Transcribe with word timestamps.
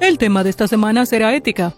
El 0.00 0.16
tema 0.16 0.42
de 0.42 0.48
esta 0.48 0.66
semana 0.66 1.04
será 1.04 1.34
ética. 1.34 1.74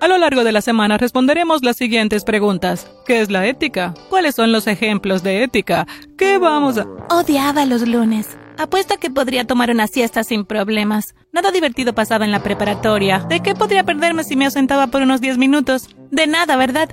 A 0.00 0.06
lo 0.06 0.16
largo 0.16 0.44
de 0.44 0.52
la 0.52 0.62
semana 0.62 0.96
responderemos 0.96 1.64
las 1.64 1.76
siguientes 1.76 2.22
preguntas. 2.22 2.88
¿Qué 3.04 3.20
es 3.20 3.30
la 3.30 3.48
ética? 3.48 3.94
¿Cuáles 4.08 4.36
son 4.36 4.52
los 4.52 4.68
ejemplos 4.68 5.24
de 5.24 5.42
ética? 5.42 5.84
¿Qué 6.16 6.38
vamos 6.38 6.78
a...? 6.78 6.86
Odiaba 7.10 7.66
los 7.66 7.86
lunes. 7.86 8.28
Apuesto 8.58 8.94
a 8.94 8.96
que 8.98 9.10
podría 9.10 9.44
tomar 9.44 9.72
una 9.72 9.88
siesta 9.88 10.22
sin 10.22 10.44
problemas. 10.44 11.16
Nada 11.32 11.50
divertido 11.50 11.94
pasaba 11.94 12.24
en 12.24 12.30
la 12.30 12.44
preparatoria. 12.44 13.18
¿De 13.28 13.40
qué 13.40 13.56
podría 13.56 13.82
perderme 13.82 14.22
si 14.22 14.36
me 14.36 14.44
ausentaba 14.44 14.86
por 14.86 15.02
unos 15.02 15.20
10 15.20 15.36
minutos? 15.38 15.88
De 16.12 16.28
nada, 16.28 16.56
¿verdad? 16.56 16.90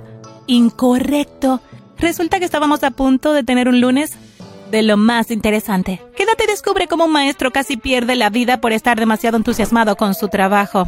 Incorrecto. 0.48 1.60
Resulta 1.96 2.40
que 2.40 2.44
estábamos 2.44 2.82
a 2.82 2.90
punto 2.90 3.32
de 3.32 3.44
tener 3.44 3.68
un 3.68 3.80
lunes 3.80 4.18
de 4.70 4.82
lo 4.82 4.96
más 4.96 5.30
interesante. 5.30 6.00
Quédate 6.16 6.44
y 6.44 6.46
descubre 6.48 6.86
cómo 6.86 7.06
un 7.06 7.12
maestro 7.12 7.50
casi 7.50 7.76
pierde 7.76 8.16
la 8.16 8.30
vida 8.30 8.60
por 8.60 8.72
estar 8.72 8.98
demasiado 8.98 9.36
entusiasmado 9.36 9.96
con 9.96 10.14
su 10.14 10.28
trabajo. 10.28 10.86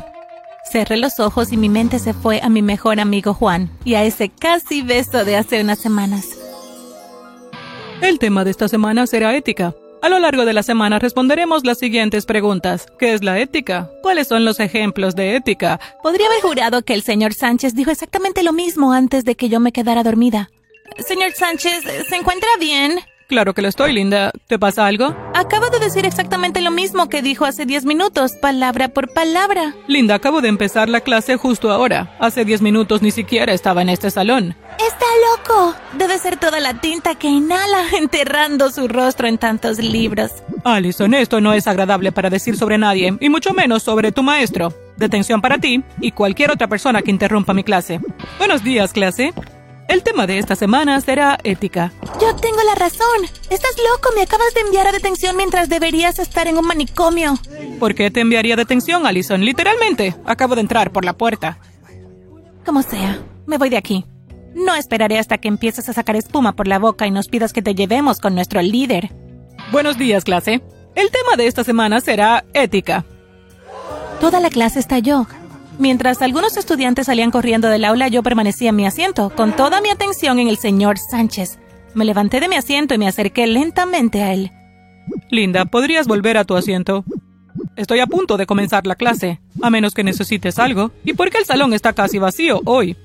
Cerré 0.70 0.96
los 0.96 1.18
ojos 1.20 1.52
y 1.52 1.56
mi 1.56 1.68
mente 1.68 1.98
se 1.98 2.12
fue 2.12 2.40
a 2.42 2.48
mi 2.48 2.62
mejor 2.62 3.00
amigo 3.00 3.32
Juan 3.32 3.70
y 3.84 3.94
a 3.94 4.04
ese 4.04 4.28
casi 4.28 4.82
beso 4.82 5.24
de 5.24 5.36
hace 5.36 5.60
unas 5.60 5.78
semanas. 5.78 6.26
El 8.02 8.18
tema 8.18 8.44
de 8.44 8.50
esta 8.50 8.68
semana 8.68 9.06
será 9.06 9.34
ética. 9.34 9.74
A 10.00 10.08
lo 10.08 10.20
largo 10.20 10.44
de 10.44 10.52
la 10.52 10.62
semana 10.62 11.00
responderemos 11.00 11.64
las 11.64 11.78
siguientes 11.78 12.24
preguntas. 12.24 12.86
¿Qué 12.98 13.14
es 13.14 13.24
la 13.24 13.40
ética? 13.40 13.90
¿Cuáles 14.02 14.28
son 14.28 14.44
los 14.44 14.60
ejemplos 14.60 15.16
de 15.16 15.34
ética? 15.34 15.80
Podría 16.02 16.26
haber 16.26 16.40
jurado 16.40 16.82
que 16.82 16.94
el 16.94 17.02
señor 17.02 17.34
Sánchez 17.34 17.74
dijo 17.74 17.90
exactamente 17.90 18.44
lo 18.44 18.52
mismo 18.52 18.92
antes 18.92 19.24
de 19.24 19.34
que 19.34 19.48
yo 19.48 19.58
me 19.58 19.72
quedara 19.72 20.04
dormida. 20.04 20.50
Señor 21.04 21.32
Sánchez, 21.32 21.82
¿se 22.08 22.16
encuentra 22.16 22.48
bien? 22.60 23.00
Claro 23.28 23.52
que 23.52 23.60
lo 23.60 23.68
estoy, 23.68 23.92
Linda. 23.92 24.32
¿Te 24.46 24.58
pasa 24.58 24.86
algo? 24.86 25.14
Acabo 25.34 25.68
de 25.68 25.78
decir 25.78 26.06
exactamente 26.06 26.62
lo 26.62 26.70
mismo 26.70 27.10
que 27.10 27.20
dijo 27.20 27.44
hace 27.44 27.66
10 27.66 27.84
minutos, 27.84 28.32
palabra 28.32 28.88
por 28.88 29.12
palabra. 29.12 29.74
Linda, 29.86 30.14
acabo 30.14 30.40
de 30.40 30.48
empezar 30.48 30.88
la 30.88 31.02
clase 31.02 31.36
justo 31.36 31.70
ahora. 31.70 32.16
Hace 32.20 32.46
10 32.46 32.62
minutos 32.62 33.02
ni 33.02 33.10
siquiera 33.10 33.52
estaba 33.52 33.82
en 33.82 33.90
este 33.90 34.10
salón. 34.10 34.56
Está 34.78 35.04
loco. 35.36 35.74
Debe 35.98 36.18
ser 36.18 36.38
toda 36.38 36.58
la 36.58 36.80
tinta 36.80 37.16
que 37.16 37.28
inhala 37.28 37.84
enterrando 37.98 38.70
su 38.70 38.88
rostro 38.88 39.28
en 39.28 39.36
tantos 39.36 39.78
libros. 39.78 40.30
Alison, 40.64 41.12
esto 41.12 41.42
no 41.42 41.52
es 41.52 41.66
agradable 41.66 42.12
para 42.12 42.30
decir 42.30 42.56
sobre 42.56 42.78
nadie, 42.78 43.14
y 43.20 43.28
mucho 43.28 43.52
menos 43.52 43.82
sobre 43.82 44.10
tu 44.10 44.22
maestro. 44.22 44.72
Detención 44.96 45.42
para 45.42 45.58
ti 45.58 45.84
y 46.00 46.12
cualquier 46.12 46.50
otra 46.50 46.66
persona 46.66 47.02
que 47.02 47.10
interrumpa 47.10 47.52
mi 47.52 47.62
clase. 47.62 48.00
Buenos 48.38 48.64
días, 48.64 48.94
clase. 48.94 49.34
El 49.88 50.02
tema 50.02 50.26
de 50.26 50.38
esta 50.38 50.54
semana 50.54 51.00
será 51.00 51.38
ética. 51.44 51.92
Yo 52.20 52.36
tengo 52.36 52.58
la 52.66 52.74
razón. 52.74 53.24
Estás 53.48 53.74
loco, 53.90 54.10
me 54.14 54.22
acabas 54.22 54.52
de 54.54 54.60
enviar 54.60 54.86
a 54.86 54.92
detención 54.92 55.34
mientras 55.34 55.70
deberías 55.70 56.18
estar 56.18 56.46
en 56.46 56.58
un 56.58 56.66
manicomio. 56.66 57.34
¿Por 57.80 57.94
qué 57.94 58.10
te 58.10 58.20
enviaría 58.20 58.52
a 58.52 58.58
detención, 58.58 59.06
Alison? 59.06 59.40
Literalmente, 59.40 60.14
acabo 60.26 60.54
de 60.54 60.60
entrar 60.60 60.92
por 60.92 61.06
la 61.06 61.14
puerta. 61.14 61.58
Como 62.66 62.82
sea, 62.82 63.18
me 63.46 63.56
voy 63.56 63.70
de 63.70 63.78
aquí. 63.78 64.04
No 64.54 64.74
esperaré 64.74 65.18
hasta 65.18 65.38
que 65.38 65.48
empieces 65.48 65.88
a 65.88 65.94
sacar 65.94 66.16
espuma 66.16 66.52
por 66.54 66.68
la 66.68 66.78
boca 66.78 67.06
y 67.06 67.10
nos 67.10 67.28
pidas 67.28 67.54
que 67.54 67.62
te 67.62 67.74
llevemos 67.74 68.20
con 68.20 68.34
nuestro 68.34 68.60
líder. 68.60 69.10
Buenos 69.72 69.96
días, 69.96 70.24
clase. 70.24 70.60
El 70.94 71.10
tema 71.10 71.36
de 71.36 71.46
esta 71.46 71.64
semana 71.64 72.02
será 72.02 72.44
ética. 72.52 73.06
Toda 74.20 74.40
la 74.40 74.50
clase 74.50 74.80
estalló. 74.80 75.26
Mientras 75.78 76.20
algunos 76.22 76.56
estudiantes 76.56 77.06
salían 77.06 77.30
corriendo 77.30 77.68
del 77.68 77.84
aula, 77.84 78.08
yo 78.08 78.24
permanecí 78.24 78.66
en 78.66 78.74
mi 78.74 78.84
asiento, 78.84 79.30
con 79.30 79.54
toda 79.54 79.80
mi 79.80 79.90
atención 79.90 80.40
en 80.40 80.48
el 80.48 80.58
señor 80.58 80.98
Sánchez. 80.98 81.60
Me 81.94 82.04
levanté 82.04 82.40
de 82.40 82.48
mi 82.48 82.56
asiento 82.56 82.94
y 82.94 82.98
me 82.98 83.06
acerqué 83.06 83.46
lentamente 83.46 84.22
a 84.22 84.32
él. 84.32 84.50
Linda, 85.30 85.66
¿podrías 85.66 86.08
volver 86.08 86.36
a 86.36 86.44
tu 86.44 86.56
asiento? 86.56 87.04
Estoy 87.76 88.00
a 88.00 88.08
punto 88.08 88.36
de 88.36 88.46
comenzar 88.46 88.88
la 88.88 88.96
clase, 88.96 89.40
a 89.62 89.70
menos 89.70 89.94
que 89.94 90.02
necesites 90.02 90.58
algo. 90.58 90.90
¿Y 91.04 91.12
por 91.12 91.30
qué 91.30 91.38
el 91.38 91.44
salón 91.44 91.72
está 91.72 91.92
casi 91.92 92.18
vacío 92.18 92.60
hoy? 92.64 92.96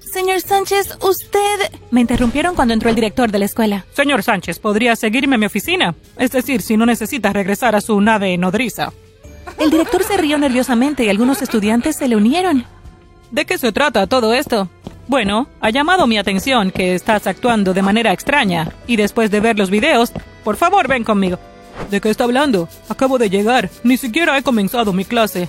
Señor 0.00 0.40
Sánchez, 0.40 0.98
usted... 1.02 1.70
Me 1.90 2.00
interrumpieron 2.00 2.54
cuando 2.54 2.72
entró 2.72 2.88
el 2.88 2.94
director 2.94 3.30
de 3.30 3.38
la 3.38 3.44
escuela. 3.44 3.84
Señor 3.92 4.22
Sánchez, 4.22 4.58
¿podría 4.58 4.96
seguirme 4.96 5.34
a 5.34 5.38
mi 5.38 5.46
oficina? 5.46 5.94
Es 6.18 6.30
decir, 6.30 6.62
si 6.62 6.78
no 6.78 6.86
necesita 6.86 7.32
regresar 7.32 7.76
a 7.76 7.82
su 7.82 8.00
nave 8.00 8.36
nodriza. 8.38 8.92
El 9.62 9.70
director 9.70 10.02
se 10.02 10.16
rió 10.16 10.38
nerviosamente 10.38 11.04
y 11.04 11.08
algunos 11.08 11.40
estudiantes 11.40 11.94
se 11.94 12.08
le 12.08 12.16
unieron. 12.16 12.64
¿De 13.30 13.44
qué 13.44 13.58
se 13.58 13.70
trata 13.70 14.08
todo 14.08 14.34
esto? 14.34 14.68
Bueno, 15.06 15.46
ha 15.60 15.70
llamado 15.70 16.08
mi 16.08 16.18
atención 16.18 16.72
que 16.72 16.96
estás 16.96 17.28
actuando 17.28 17.72
de 17.72 17.80
manera 17.80 18.12
extraña 18.12 18.72
y 18.88 18.96
después 18.96 19.30
de 19.30 19.38
ver 19.38 19.56
los 19.56 19.70
videos, 19.70 20.12
por 20.42 20.56
favor 20.56 20.88
ven 20.88 21.04
conmigo. 21.04 21.38
¿De 21.92 22.00
qué 22.00 22.10
está 22.10 22.24
hablando? 22.24 22.68
Acabo 22.88 23.18
de 23.18 23.30
llegar, 23.30 23.70
ni 23.84 23.96
siquiera 23.96 24.36
he 24.36 24.42
comenzado 24.42 24.92
mi 24.92 25.04
clase. 25.04 25.48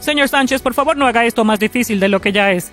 Señor 0.00 0.28
Sánchez, 0.28 0.60
por 0.60 0.74
favor 0.74 0.96
no 0.96 1.06
haga 1.06 1.24
esto 1.24 1.44
más 1.44 1.60
difícil 1.60 2.00
de 2.00 2.08
lo 2.08 2.20
que 2.20 2.32
ya 2.32 2.50
es. 2.50 2.72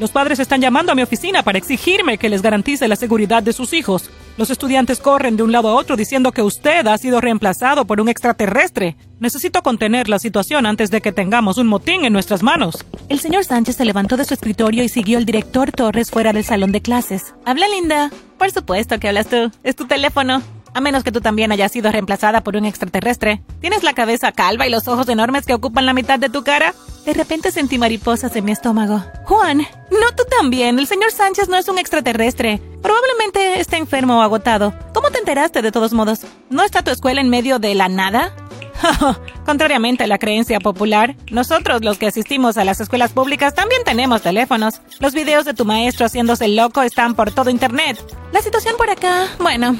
Los 0.00 0.10
padres 0.10 0.40
están 0.40 0.60
llamando 0.60 0.90
a 0.90 0.96
mi 0.96 1.02
oficina 1.02 1.44
para 1.44 1.58
exigirme 1.58 2.18
que 2.18 2.28
les 2.28 2.42
garantice 2.42 2.88
la 2.88 2.96
seguridad 2.96 3.44
de 3.44 3.52
sus 3.52 3.72
hijos. 3.72 4.10
Los 4.38 4.50
estudiantes 4.50 5.00
corren 5.00 5.36
de 5.36 5.42
un 5.42 5.50
lado 5.50 5.68
a 5.68 5.74
otro 5.74 5.96
diciendo 5.96 6.30
que 6.30 6.42
usted 6.42 6.86
ha 6.86 6.96
sido 6.96 7.20
reemplazado 7.20 7.86
por 7.86 8.00
un 8.00 8.08
extraterrestre. 8.08 8.96
Necesito 9.18 9.64
contener 9.64 10.08
la 10.08 10.20
situación 10.20 10.64
antes 10.64 10.92
de 10.92 11.00
que 11.00 11.10
tengamos 11.10 11.58
un 11.58 11.66
motín 11.66 12.04
en 12.04 12.12
nuestras 12.12 12.44
manos. 12.44 12.86
El 13.08 13.18
señor 13.18 13.44
Sánchez 13.44 13.74
se 13.74 13.84
levantó 13.84 14.16
de 14.16 14.24
su 14.24 14.34
escritorio 14.34 14.84
y 14.84 14.88
siguió 14.88 15.18
al 15.18 15.24
director 15.24 15.72
Torres 15.72 16.12
fuera 16.12 16.32
del 16.32 16.44
salón 16.44 16.70
de 16.70 16.80
clases. 16.80 17.34
Habla 17.44 17.66
Linda. 17.66 18.12
Por 18.38 18.52
supuesto 18.52 19.00
que 19.00 19.08
hablas 19.08 19.26
tú. 19.26 19.50
Es 19.64 19.74
tu 19.74 19.88
teléfono. 19.88 20.40
A 20.72 20.80
menos 20.80 21.02
que 21.02 21.10
tú 21.10 21.20
también 21.20 21.50
hayas 21.50 21.72
sido 21.72 21.90
reemplazada 21.90 22.42
por 22.42 22.54
un 22.54 22.64
extraterrestre. 22.64 23.42
¿Tienes 23.60 23.82
la 23.82 23.94
cabeza 23.94 24.30
calva 24.30 24.68
y 24.68 24.70
los 24.70 24.86
ojos 24.86 25.08
enormes 25.08 25.46
que 25.46 25.54
ocupan 25.54 25.84
la 25.84 25.94
mitad 25.94 26.20
de 26.20 26.28
tu 26.28 26.44
cara? 26.44 26.74
De 27.04 27.14
repente 27.14 27.50
sentí 27.50 27.78
mariposas 27.78 28.36
en 28.36 28.44
mi 28.44 28.52
estómago. 28.52 29.02
Juan, 29.24 29.58
no 29.90 30.14
tú 30.16 30.24
también. 30.30 30.78
El 30.78 30.86
señor 30.86 31.10
Sánchez 31.10 31.48
no 31.48 31.56
es 31.56 31.66
un 31.68 31.78
extraterrestre. 31.78 32.60
Probablemente 32.82 33.60
esté 33.60 33.76
enfermo 33.76 34.18
o 34.18 34.22
agotado. 34.22 34.72
¿Cómo 34.94 35.10
te 35.10 35.18
enteraste 35.18 35.62
de 35.62 35.72
todos 35.72 35.92
modos? 35.92 36.20
¿No 36.50 36.62
está 36.62 36.82
tu 36.82 36.90
escuela 36.90 37.20
en 37.20 37.28
medio 37.28 37.58
de 37.58 37.74
la 37.74 37.88
nada? 37.88 38.34
Contrariamente 39.46 40.04
a 40.04 40.06
la 40.06 40.18
creencia 40.18 40.60
popular, 40.60 41.16
nosotros 41.30 41.82
los 41.82 41.98
que 41.98 42.06
asistimos 42.06 42.56
a 42.56 42.64
las 42.64 42.80
escuelas 42.80 43.12
públicas 43.12 43.54
también 43.54 43.82
tenemos 43.84 44.22
teléfonos. 44.22 44.80
Los 45.00 45.14
videos 45.14 45.44
de 45.44 45.54
tu 45.54 45.64
maestro 45.64 46.06
haciéndose 46.06 46.48
loco 46.48 46.82
están 46.82 47.14
por 47.14 47.32
todo 47.32 47.50
Internet. 47.50 47.98
La 48.32 48.40
situación 48.42 48.76
por 48.76 48.90
acá, 48.90 49.26
bueno, 49.40 49.76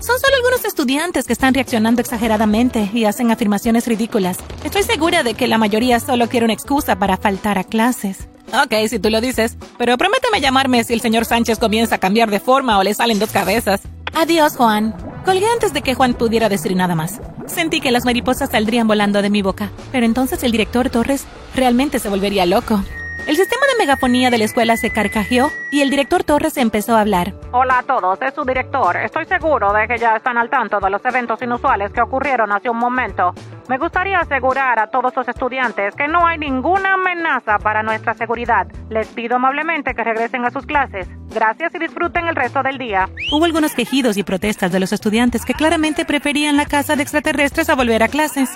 son 0.00 0.20
solo 0.20 0.36
algunos 0.36 0.64
estudiantes 0.64 1.26
que 1.26 1.32
están 1.32 1.54
reaccionando 1.54 2.00
exageradamente 2.00 2.88
y 2.92 3.04
hacen 3.04 3.32
afirmaciones 3.32 3.86
ridículas. 3.86 4.38
Estoy 4.64 4.84
segura 4.84 5.24
de 5.24 5.34
que 5.34 5.48
la 5.48 5.58
mayoría 5.58 5.98
solo 5.98 6.28
quiere 6.28 6.44
una 6.44 6.54
excusa 6.54 6.98
para 6.98 7.16
faltar 7.16 7.58
a 7.58 7.64
clases. 7.64 8.28
Ok, 8.52 8.88
si 8.88 8.98
tú 8.98 9.10
lo 9.10 9.20
dices, 9.20 9.56
pero 9.76 9.98
prométeme 9.98 10.40
llamarme 10.40 10.82
si 10.84 10.94
el 10.94 11.00
señor 11.00 11.24
Sánchez 11.24 11.58
comienza 11.58 11.96
a 11.96 11.98
cambiar 11.98 12.30
de 12.30 12.40
forma 12.40 12.78
o 12.78 12.82
le 12.82 12.94
salen 12.94 13.18
dos 13.18 13.30
cabezas. 13.30 13.82
Adiós, 14.14 14.56
Juan. 14.56 14.94
Colgué 15.24 15.46
antes 15.52 15.74
de 15.74 15.82
que 15.82 15.94
Juan 15.94 16.14
pudiera 16.14 16.48
decir 16.48 16.74
nada 16.74 16.94
más. 16.94 17.20
Sentí 17.46 17.80
que 17.80 17.90
las 17.90 18.04
mariposas 18.04 18.50
saldrían 18.50 18.88
volando 18.88 19.20
de 19.20 19.30
mi 19.30 19.42
boca, 19.42 19.70
pero 19.92 20.06
entonces 20.06 20.42
el 20.42 20.52
director 20.52 20.88
Torres 20.88 21.24
realmente 21.54 21.98
se 21.98 22.08
volvería 22.08 22.46
loco. 22.46 22.82
El 23.26 23.36
sistema 23.36 23.66
de 23.66 23.78
megafonía 23.78 24.30
de 24.30 24.38
la 24.38 24.44
escuela 24.44 24.76
se 24.76 24.90
carcajeó 24.90 25.50
y 25.70 25.82
el 25.82 25.90
director 25.90 26.24
Torres 26.24 26.56
empezó 26.56 26.96
a 26.96 27.00
hablar. 27.00 27.34
Hola 27.52 27.80
a 27.80 27.82
todos, 27.82 28.20
es 28.22 28.34
su 28.34 28.44
director. 28.44 28.96
Estoy 28.96 29.26
seguro 29.26 29.72
de 29.72 29.86
que 29.86 29.98
ya 29.98 30.16
están 30.16 30.38
al 30.38 30.48
tanto 30.48 30.80
de 30.80 30.88
los 30.88 31.04
eventos 31.04 31.40
inusuales 31.42 31.92
que 31.92 32.00
ocurrieron 32.00 32.52
hace 32.52 32.70
un 32.70 32.78
momento. 32.78 33.34
Me 33.68 33.76
gustaría 33.76 34.20
asegurar 34.20 34.78
a 34.78 34.86
todos 34.86 35.14
los 35.14 35.28
estudiantes 35.28 35.94
que 35.94 36.08
no 36.08 36.26
hay 36.26 36.38
ninguna 36.38 36.94
amenaza 36.94 37.58
para 37.58 37.82
nuestra 37.82 38.14
seguridad. 38.14 38.66
Les 38.88 39.08
pido 39.08 39.36
amablemente 39.36 39.94
que 39.94 40.04
regresen 40.04 40.46
a 40.46 40.50
sus 40.50 40.64
clases. 40.64 41.06
Gracias 41.28 41.74
y 41.74 41.78
disfruten 41.78 42.26
el 42.28 42.34
resto 42.34 42.62
del 42.62 42.78
día. 42.78 43.10
Hubo 43.30 43.44
algunos 43.44 43.74
quejidos 43.74 44.16
y 44.16 44.22
protestas 44.22 44.72
de 44.72 44.80
los 44.80 44.92
estudiantes 44.94 45.44
que 45.44 45.52
claramente 45.52 46.06
preferían 46.06 46.56
la 46.56 46.64
casa 46.64 46.96
de 46.96 47.02
extraterrestres 47.02 47.68
a 47.68 47.74
volver 47.74 48.02
a 48.02 48.08
clases. 48.08 48.48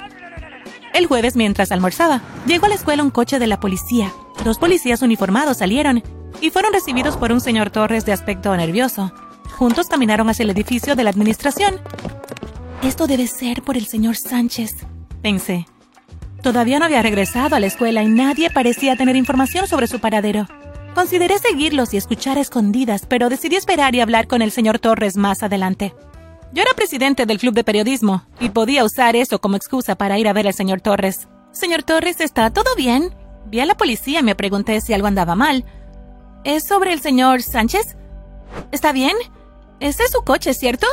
El 0.95 1.07
jueves, 1.07 1.37
mientras 1.37 1.73
almorzaba, 1.73 2.23
llegó 2.47 2.67
a 2.67 2.69
la 2.71 2.75
escuela 2.75 3.03
un 3.03 3.11
coche 3.11 3.39
de 3.39 3.47
la 3.47 3.61
policía. 3.61 4.11
Dos 4.45 4.59
policías 4.59 5.03
uniformados 5.03 5.59
salieron 5.59 6.03
y 6.41 6.51
fueron 6.51 6.73
recibidos 6.73 7.17
por 7.17 7.33
un 7.33 7.41
señor 7.41 7.71
Torres 7.71 8.05
de 8.05 8.13
aspecto 8.13 8.57
nervioso. 8.57 9.13
Juntos 9.57 9.87
caminaron 9.89 10.29
hacia 10.29 10.43
el 10.43 10.51
edificio 10.51 10.97
de 10.97 11.05
la 11.05 11.11
administración. 11.11 11.81
Esto 12.83 13.07
debe 13.07 13.27
ser 13.29 13.63
por 13.63 13.77
el 13.77 13.87
señor 13.87 14.17
Sánchez, 14.17 14.75
pensé. 15.23 15.67
Todavía 16.43 16.81
no 16.81 16.87
había 16.87 17.03
regresado 17.03 17.55
a 17.55 17.61
la 17.61 17.67
escuela 17.67 18.03
y 18.03 18.09
nadie 18.09 18.51
parecía 18.51 18.97
tener 18.97 19.15
información 19.15 19.69
sobre 19.69 19.87
su 19.87 20.01
paradero. 20.01 20.49
Consideré 20.95 21.39
seguirlos 21.39 21.95
y 21.95 21.97
escuchar 21.97 22.37
a 22.37 22.41
escondidas, 22.41 23.07
pero 23.09 23.29
decidí 23.29 23.55
esperar 23.55 23.95
y 23.95 24.01
hablar 24.01 24.27
con 24.27 24.43
el 24.43 24.51
señor 24.51 24.81
Torres 24.81 25.17
más 25.17 25.45
adelante. 25.45 25.95
Yo 26.53 26.63
era 26.63 26.75
presidente 26.75 27.25
del 27.25 27.39
club 27.39 27.55
de 27.55 27.65
periodismo 27.65 28.25
y 28.41 28.51
podía 28.51 28.85
usar 28.85 29.15
eso 29.17 29.41
como 29.41 29.57
excusa 29.57 29.95
para 29.95 30.19
ir 30.19 30.29
a 30.29 30.33
ver 30.33 30.49
al 30.49 30.55
señor 30.55 30.81
Torres. 30.81 31.29
Señor 31.53 31.83
Torres, 31.85 32.21
¿está 32.21 32.51
todo 32.51 32.75
bien? 32.77 33.15
Vi 33.47 33.61
a 33.61 33.67
la 33.67 33.77
policía 33.77 34.21
y 34.21 34.23
me 34.23 34.35
pregunté 34.35 34.81
si 34.81 34.93
algo 34.93 35.07
andaba 35.07 35.35
mal. 35.35 35.65
¿Es 36.45 36.67
sobre 36.67 36.93
el 36.93 37.01
señor 37.01 37.43
Sánchez? 37.43 37.97
¿Está 38.71 38.93
bien? 38.93 39.17
Ese 39.81 40.05
es 40.05 40.13
su 40.13 40.23
coche, 40.23 40.55
¿cierto? 40.55 40.87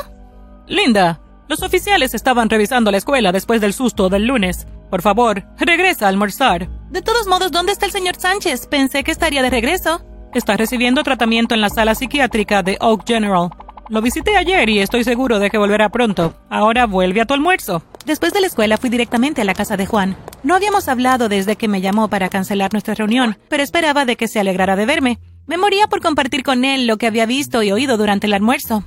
Linda, 0.68 1.22
los 1.48 1.64
oficiales 1.64 2.14
estaban 2.14 2.50
revisando 2.50 2.92
la 2.92 2.98
escuela 2.98 3.32
después 3.32 3.62
del 3.62 3.74
susto 3.74 4.10
del 4.10 4.26
lunes. 4.26 4.68
Por 4.90 5.02
favor, 5.02 5.44
regresa 5.58 6.06
a 6.06 6.10
almorzar. 6.10 6.70
De 6.90 7.02
todos 7.02 7.28
modos, 7.28 7.52
¿dónde 7.52 7.72
está 7.72 7.86
el 7.86 7.92
señor 7.92 8.16
Sánchez? 8.18 8.68
Pensé 8.68 9.04
que 9.04 9.12
estaría 9.12 9.42
de 9.42 9.50
regreso. 9.50 10.02
Está 10.34 10.58
recibiendo 10.58 11.04
tratamiento 11.04 11.56
en 11.56 11.62
la 11.62 11.70
sala 11.70 11.96
psiquiátrica 11.96 12.62
de 12.62 12.78
Oak 12.82 13.08
General. 13.08 13.50
Lo 13.90 14.02
visité 14.04 14.38
ayer 14.38 14.70
y 14.70 14.80
estoy 14.80 15.04
seguro 15.04 15.40
de 15.40 15.50
que 15.50 15.58
volverá 15.58 15.90
pronto. 15.90 16.36
Ahora 16.52 16.86
vuelve 16.86 17.22
a 17.22 17.26
tu 17.26 17.34
almuerzo. 17.34 17.82
Después 18.06 18.32
de 18.34 18.42
la 18.42 18.48
escuela 18.48 18.78
fui 18.78 18.92
directamente 18.92 19.42
a 19.42 19.46
la 19.46 19.56
casa 19.56 19.76
de 19.76 19.88
Juan. 19.88 20.16
No 20.44 20.56
habíamos 20.56 20.88
hablado 20.88 21.28
desde 21.28 21.56
que 21.58 21.68
me 21.68 21.82
llamó 21.82 22.08
para 22.08 22.30
cancelar 22.30 22.72
nuestra 22.72 22.96
reunión, 22.96 23.38
pero 23.50 23.62
esperaba 23.62 24.06
de 24.06 24.16
que 24.16 24.28
se 24.28 24.40
alegrara 24.40 24.76
de 24.76 24.86
verme. 24.86 25.20
Me 25.48 25.58
moría 25.58 25.88
por 25.88 26.02
compartir 26.02 26.44
con 26.44 26.64
él 26.64 26.88
lo 26.88 26.98
que 26.98 27.08
había 27.08 27.26
visto 27.26 27.62
y 27.64 27.72
oído 27.72 27.98
durante 27.98 28.28
el 28.28 28.34
almuerzo. 28.34 28.84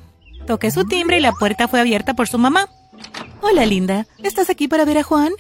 Toqué 0.47 0.71
su 0.71 0.85
timbre 0.85 1.19
y 1.19 1.21
la 1.21 1.33
puerta 1.33 1.69
fue 1.69 1.81
abierta 1.81 2.15
por 2.15 2.29
su 2.29 2.39
mamá. 2.39 2.69
Hola, 3.43 3.67
linda. 3.67 4.07
¿Estás 4.23 4.49
aquí 4.49 4.69
para 4.69 4.85
ver 4.85 4.99
a 4.99 5.03
Juan? 5.03 5.33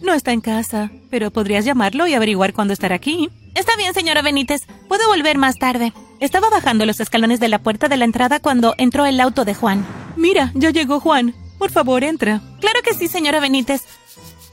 No 0.00 0.14
está 0.14 0.32
en 0.32 0.40
casa, 0.40 0.90
pero 1.10 1.30
podrías 1.30 1.64
llamarlo 1.64 2.06
y 2.06 2.14
averiguar 2.14 2.52
cuándo 2.52 2.72
estará 2.72 2.94
aquí. 2.96 3.28
Está 3.54 3.76
bien, 3.76 3.92
señora 3.94 4.22
Benítez. 4.22 4.62
Puedo 4.88 5.06
volver 5.08 5.38
más 5.38 5.56
tarde. 5.56 5.92
Estaba 6.20 6.50
bajando 6.50 6.86
los 6.86 7.00
escalones 7.00 7.38
de 7.40 7.48
la 7.48 7.58
puerta 7.58 7.88
de 7.88 7.96
la 7.96 8.04
entrada 8.04 8.40
cuando 8.40 8.74
entró 8.78 9.06
el 9.06 9.20
auto 9.20 9.44
de 9.44 9.54
Juan. 9.54 9.86
Mira, 10.16 10.50
ya 10.54 10.70
llegó 10.70 11.00
Juan. 11.00 11.34
Por 11.58 11.70
favor, 11.70 12.02
entra. 12.04 12.40
Claro 12.60 12.80
que 12.82 12.94
sí, 12.94 13.06
señora 13.08 13.40
Benítez. 13.40 13.82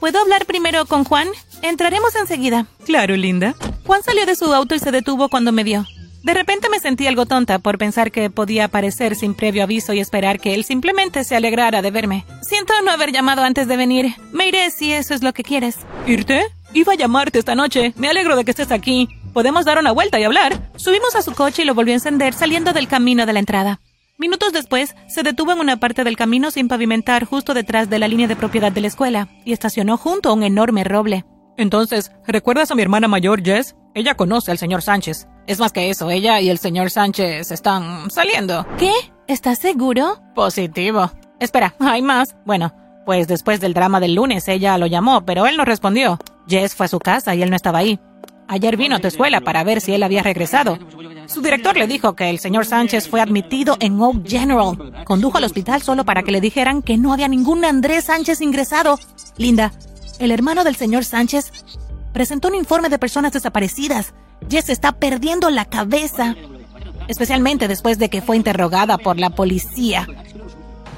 ¿Puedo 0.00 0.20
hablar 0.20 0.46
primero 0.46 0.86
con 0.86 1.04
Juan? 1.04 1.28
Entraremos 1.62 2.14
enseguida. 2.14 2.66
Claro, 2.84 3.16
linda. 3.16 3.54
Juan 3.84 4.02
salió 4.02 4.26
de 4.26 4.36
su 4.36 4.52
auto 4.52 4.74
y 4.74 4.78
se 4.78 4.92
detuvo 4.92 5.28
cuando 5.28 5.52
me 5.52 5.64
vio. 5.64 5.84
De 6.22 6.34
repente 6.34 6.68
me 6.68 6.80
sentí 6.80 7.06
algo 7.06 7.26
tonta 7.26 7.58
por 7.58 7.78
pensar 7.78 8.10
que 8.10 8.28
podía 8.28 8.64
aparecer 8.64 9.16
sin 9.16 9.34
previo 9.34 9.62
aviso 9.62 9.92
y 9.92 10.00
esperar 10.00 10.40
que 10.40 10.54
él 10.54 10.64
simplemente 10.64 11.24
se 11.24 11.36
alegrara 11.36 11.80
de 11.80 11.90
verme. 11.90 12.24
Siento 12.42 12.74
no 12.84 12.90
haber 12.90 13.12
llamado 13.12 13.42
antes 13.42 13.66
de 13.66 13.76
venir. 13.76 14.14
Me 14.32 14.48
iré 14.48 14.70
si 14.70 14.92
eso 14.92 15.14
es 15.14 15.22
lo 15.22 15.32
que 15.32 15.42
quieres. 15.42 15.76
¿Irte? 16.06 16.42
Iba 16.74 16.92
a 16.92 16.96
llamarte 16.96 17.38
esta 17.38 17.54
noche. 17.54 17.92
Me 17.96 18.08
alegro 18.08 18.36
de 18.36 18.44
que 18.44 18.50
estés 18.50 18.72
aquí. 18.72 19.08
Podemos 19.32 19.64
dar 19.64 19.78
una 19.78 19.92
vuelta 19.92 20.18
y 20.20 20.24
hablar. 20.24 20.70
Subimos 20.76 21.14
a 21.14 21.22
su 21.22 21.34
coche 21.34 21.62
y 21.62 21.64
lo 21.64 21.74
volvió 21.74 21.94
a 21.94 21.96
encender 21.96 22.34
saliendo 22.34 22.72
del 22.72 22.88
camino 22.88 23.24
de 23.24 23.32
la 23.32 23.38
entrada. 23.38 23.80
Minutos 24.20 24.52
después, 24.52 24.96
se 25.06 25.22
detuvo 25.22 25.52
en 25.52 25.60
una 25.60 25.76
parte 25.76 26.02
del 26.02 26.16
camino 26.16 26.50
sin 26.50 26.66
pavimentar 26.66 27.24
justo 27.24 27.54
detrás 27.54 27.88
de 27.88 28.00
la 28.00 28.08
línea 28.08 28.26
de 28.26 28.34
propiedad 28.34 28.72
de 28.72 28.80
la 28.80 28.88
escuela 28.88 29.28
y 29.44 29.52
estacionó 29.52 29.96
junto 29.96 30.28
a 30.28 30.32
un 30.32 30.42
enorme 30.42 30.82
roble. 30.82 31.24
Entonces, 31.56 32.10
¿recuerdas 32.26 32.72
a 32.72 32.74
mi 32.74 32.82
hermana 32.82 33.06
mayor, 33.06 33.44
Jess? 33.44 33.76
Ella 33.94 34.16
conoce 34.16 34.50
al 34.50 34.58
señor 34.58 34.82
Sánchez. 34.82 35.28
Es 35.46 35.60
más 35.60 35.72
que 35.72 35.88
eso, 35.88 36.10
ella 36.10 36.40
y 36.40 36.50
el 36.50 36.58
señor 36.58 36.90
Sánchez 36.90 37.52
están 37.52 38.10
saliendo. 38.10 38.66
¿Qué? 38.76 38.90
¿Estás 39.28 39.60
seguro? 39.60 40.20
Positivo. 40.34 41.12
Espera, 41.38 41.76
hay 41.78 42.02
más. 42.02 42.34
Bueno, 42.44 42.74
pues 43.06 43.28
después 43.28 43.60
del 43.60 43.72
drama 43.72 44.00
del 44.00 44.16
lunes 44.16 44.48
ella 44.48 44.78
lo 44.78 44.86
llamó, 44.86 45.24
pero 45.26 45.46
él 45.46 45.56
no 45.56 45.64
respondió. 45.64 46.18
Jess 46.48 46.74
fue 46.74 46.86
a 46.86 46.88
su 46.88 46.98
casa 46.98 47.36
y 47.36 47.42
él 47.42 47.50
no 47.50 47.56
estaba 47.56 47.78
ahí. 47.78 48.00
Ayer 48.48 48.78
vino 48.78 48.96
a 48.96 48.98
tu 48.98 49.06
escuela 49.06 49.42
para 49.42 49.62
ver 49.62 49.82
si 49.82 49.92
él 49.92 50.02
había 50.02 50.22
regresado. 50.22 50.78
Su 51.26 51.42
director 51.42 51.76
le 51.76 51.86
dijo 51.86 52.16
que 52.16 52.30
el 52.30 52.38
señor 52.38 52.64
Sánchez 52.64 53.08
fue 53.08 53.20
admitido 53.20 53.76
en 53.78 54.00
Oak 54.00 54.26
General. 54.26 55.04
Condujo 55.04 55.36
al 55.36 55.44
hospital 55.44 55.82
solo 55.82 56.06
para 56.06 56.22
que 56.22 56.32
le 56.32 56.40
dijeran 56.40 56.80
que 56.80 56.96
no 56.96 57.12
había 57.12 57.28
ningún 57.28 57.66
Andrés 57.66 58.04
Sánchez 58.04 58.40
ingresado. 58.40 58.98
Linda, 59.36 59.72
el 60.18 60.30
hermano 60.30 60.64
del 60.64 60.76
señor 60.76 61.04
Sánchez 61.04 61.52
presentó 62.14 62.48
un 62.48 62.54
informe 62.54 62.88
de 62.88 62.98
personas 62.98 63.32
desaparecidas. 63.32 64.14
Jess 64.48 64.70
está 64.70 64.92
perdiendo 64.92 65.50
la 65.50 65.66
cabeza, 65.66 66.34
especialmente 67.06 67.68
después 67.68 67.98
de 67.98 68.08
que 68.08 68.22
fue 68.22 68.36
interrogada 68.36 68.96
por 68.96 69.18
la 69.18 69.28
policía. 69.28 70.06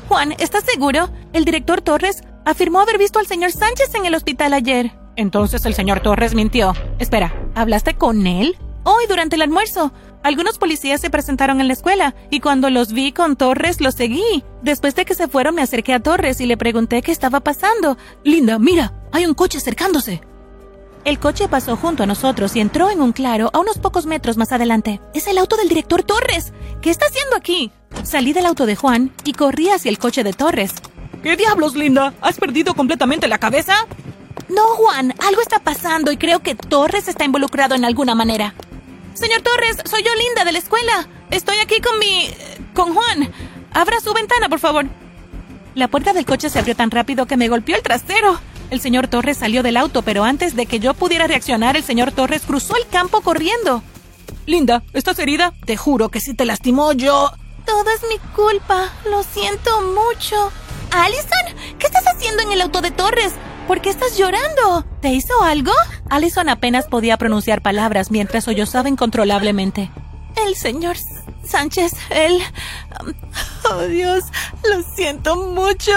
Juan, 0.09 0.35
¿estás 0.39 0.65
seguro? 0.65 1.11
El 1.33 1.45
director 1.45 1.81
Torres 1.81 2.23
afirmó 2.45 2.81
haber 2.81 2.99
visto 2.99 3.19
al 3.19 3.27
señor 3.27 3.51
Sánchez 3.51 3.93
en 3.95 4.07
el 4.07 4.15
hospital 4.15 4.53
ayer. 4.55 4.93
Entonces 5.17 5.67
el 5.67 5.75
señor 5.75 6.01
Torres 6.01 6.35
mintió. 6.35 6.75
Espera, 6.99 7.35
¿hablaste 7.55 7.95
con 7.95 8.27
él? 8.27 8.57
Hoy, 8.85 9.05
durante 9.09 9.37
el 9.37 9.43
almuerzo. 9.43 9.93
Algunos 10.23 10.59
policías 10.59 11.01
se 11.01 11.09
presentaron 11.09 11.61
en 11.61 11.67
la 11.67 11.73
escuela 11.73 12.15
y 12.31 12.41
cuando 12.41 12.69
los 12.69 12.93
vi 12.93 13.13
con 13.13 13.37
Torres 13.37 13.81
los 13.81 13.95
seguí. 13.95 14.45
Después 14.63 14.95
de 14.95 15.07
que 15.07 15.15
se 15.15 15.29
fueron 15.29 15.55
me 15.55 15.63
acerqué 15.63 15.95
a 15.95 16.01
Torres 16.01 16.41
y 16.41 16.47
le 16.47 16.59
pregunté 16.59 17.01
qué 17.01 17.11
estaba 17.11 17.41
pasando. 17.41 17.97
Linda, 18.23 18.59
mira, 18.59 18.93
hay 19.13 19.25
un 19.25 19.35
coche 19.35 19.59
acercándose. 19.59 20.21
El 21.05 21.19
coche 21.19 21.49
pasó 21.49 21.77
junto 21.77 22.03
a 22.03 22.07
nosotros 22.07 22.55
y 22.55 22.61
entró 22.61 22.91
en 22.91 23.01
un 23.01 23.13
claro 23.13 23.49
a 23.55 23.59
unos 23.61 23.79
pocos 23.79 24.05
metros 24.05 24.37
más 24.37 24.53
adelante. 24.53 25.01
Es 25.15 25.27
el 25.27 25.39
auto 25.39 25.57
del 25.57 25.69
director 25.71 26.03
Torres. 26.03 26.53
¿Qué 26.83 26.91
está 26.91 27.07
haciendo 27.07 27.37
aquí? 27.37 27.73
Salí 28.03 28.35
del 28.35 28.45
auto 28.45 28.67
de 28.67 28.77
Juan 28.77 29.11
y 29.25 29.33
corrí 29.33 29.71
hacia 29.71 29.89
el 29.89 29.99
coche 29.99 30.23
de 30.23 30.35
Torres. 30.35 30.75
¿Qué 31.23 31.37
diablos, 31.37 31.75
Linda? 31.75 32.13
¿Has 32.21 32.37
perdido 32.37 32.75
completamente 32.75 33.29
la 33.29 33.39
cabeza? 33.39 33.87
No, 34.51 34.67
Juan, 34.75 35.15
algo 35.25 35.41
está 35.41 35.61
pasando 35.61 36.11
y 36.11 36.17
creo 36.17 36.41
que 36.41 36.57
Torres 36.57 37.07
está 37.07 37.25
involucrado 37.25 37.77
en 37.77 37.85
alguna 37.85 38.17
manera. 38.17 38.53
Señor 39.15 39.43
Torres, 39.43 39.77
soy 39.89 40.03
yo 40.03 40.11
Linda 40.17 40.45
de 40.45 40.53
la 40.53 40.59
escuela. 40.59 41.09
Estoy 41.31 41.59
aquí 41.59 41.81
con 41.81 41.99
mi... 42.01 42.29
con 42.75 42.93
Juan. 42.95 43.33
Abra 43.73 44.01
su 44.01 44.13
ventana, 44.13 44.49
por 44.49 44.59
favor. 44.59 44.87
La 45.77 45.87
puerta 45.87 46.13
del 46.13 46.27
coche 46.27 46.51
se 46.51 46.59
abrió 46.59 46.75
tan 46.75 46.91
rápido 46.91 47.27
que 47.27 47.37
me 47.37 47.49
golpeó 47.49 47.77
el 47.77 47.83
trasero. 47.83 48.41
El 48.71 48.81
señor 48.81 49.07
Torres 49.07 49.39
salió 49.39 49.63
del 49.63 49.77
auto, 49.77 50.03
pero 50.03 50.25
antes 50.25 50.57
de 50.57 50.67
que 50.67 50.81
yo 50.81 50.95
pudiera 50.95 51.29
reaccionar, 51.29 51.77
el 51.77 51.85
señor 51.85 52.11
Torres 52.11 52.43
cruzó 52.45 52.77
el 52.77 52.89
campo 52.89 53.21
corriendo. 53.21 53.85
Linda, 54.47 54.83
¿estás 54.93 55.19
herida? 55.21 55.55
Te 55.65 55.77
juro 55.77 56.09
que 56.09 56.19
si 56.19 56.35
te 56.35 56.45
lastimó 56.45 56.93
yo... 56.93 57.31
Todo 57.67 57.89
es 57.91 58.03
mi 58.09 58.19
culpa. 58.35 58.93
Lo 59.09 59.23
siento 59.23 59.71
mucho. 59.83 60.51
Allison, 60.91 61.77
¿qué 61.79 61.87
estás 61.87 62.05
haciendo 62.17 62.43
en 62.43 62.53
el 62.53 62.63
auto 62.63 62.81
de 62.81 62.91
Torres? 62.91 63.33
¿Por 63.71 63.83
qué 63.83 63.91
estás 63.91 64.19
llorando? 64.19 64.85
¿Te 65.01 65.11
hizo 65.11 65.45
algo? 65.45 65.71
Allison 66.09 66.49
apenas 66.49 66.89
podía 66.89 67.17
pronunciar 67.19 67.63
palabras 67.63 68.11
mientras 68.11 68.43
sollozaba 68.43 68.89
incontrolablemente. 68.89 69.93
El 70.45 70.57
señor 70.57 70.97
Sánchez, 71.45 71.93
él... 72.11 72.43
Oh 73.71 73.83
Dios, 73.83 74.25
lo 74.69 74.83
siento 74.83 75.37
mucho. 75.37 75.93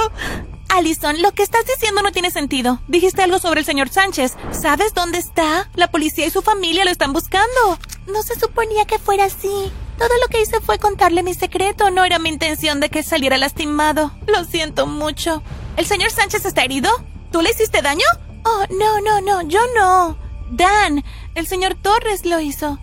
Allison, 0.70 1.20
lo 1.24 1.31
que 1.31 1.42
estás 1.42 1.66
diciendo 1.66 2.04
no 2.04 2.12
tiene 2.12 2.30
sentido. 2.30 2.80
Dijiste 2.88 3.24
algo 3.24 3.40
sobre 3.40 3.62
el 3.62 3.66
señor 3.66 3.90
Sánchez. 3.90 4.36
¿Sabes 4.52 4.94
dónde 4.94 5.18
está? 5.18 5.68
La 5.74 5.90
policía 5.90 6.28
y 6.28 6.30
su 6.30 6.44
familia 6.44 6.86
lo 6.86 6.92
están 6.92 7.12
buscando. 7.12 7.80
No 8.06 8.22
se 8.22 8.40
suponía 8.40 8.86
que 8.86 9.00
fuera 9.00 9.26
así. 9.26 9.72
Todo 9.98 10.12
lo 10.22 10.28
que 10.30 10.44
hice 10.44 10.62
fue 10.62 10.78
contarle 10.78 11.24
mi 11.24 11.34
secreto. 11.34 11.90
No 11.90 12.06
era 12.06 12.19
mi 12.19 12.30
intención 12.30 12.80
de 12.80 12.90
que 12.90 13.02
saliera 13.02 13.40
lastimado. 13.40 14.12
Lo 14.28 14.44
siento 14.46 14.86
mucho. 14.86 15.42
¿El 15.76 15.88
señor 15.88 16.12
Sánchez 16.12 16.46
está 16.46 16.64
herido? 16.64 16.92
¿Tú 17.33 17.41
le 17.41 17.50
hiciste 17.50 17.81
daño? 17.81 18.06
Oh, 18.45 18.63
no, 18.69 19.01
no, 19.01 19.19
no, 19.19 19.41
yo 19.50 19.59
no. 19.75 20.15
Dan, 20.51 21.03
el 21.33 21.47
señor 21.47 21.74
Torres 21.74 22.28
lo 22.28 22.40
hizo. 22.40 22.78